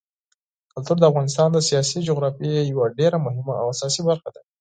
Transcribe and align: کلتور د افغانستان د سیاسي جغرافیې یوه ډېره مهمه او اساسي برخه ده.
کلتور 0.73 0.97
د 0.99 1.03
افغانستان 1.11 1.47
د 1.51 1.57
سیاسي 1.69 1.97
جغرافیې 2.09 2.61
یوه 2.71 2.85
ډېره 2.99 3.17
مهمه 3.25 3.53
او 3.61 3.65
اساسي 3.73 4.01
برخه 4.09 4.29
ده. 4.35 4.41